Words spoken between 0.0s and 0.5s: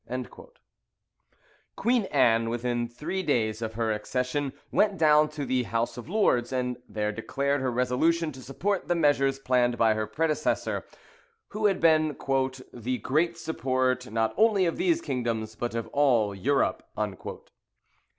[Bolingbroke,